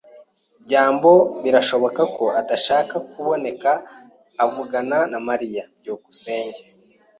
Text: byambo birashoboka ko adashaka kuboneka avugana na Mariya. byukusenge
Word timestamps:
byambo 0.63 1.11
birashoboka 1.43 2.01
ko 2.15 2.25
adashaka 2.41 2.95
kuboneka 3.11 3.71
avugana 4.43 4.97
na 5.11 5.19
Mariya. 5.27 5.63
byukusenge 5.79 6.61